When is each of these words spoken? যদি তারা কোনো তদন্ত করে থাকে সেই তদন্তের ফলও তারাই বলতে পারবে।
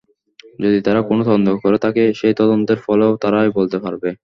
যদি 0.59 0.79
তারা 0.83 1.01
কোনো 1.09 1.21
তদন্ত 1.27 1.47
করে 1.63 1.77
থাকে 1.85 2.03
সেই 2.15 2.33
তদন্তের 2.37 2.79
ফলও 2.85 3.09
তারাই 3.21 3.49
বলতে 3.57 3.77
পারবে। 3.79 4.09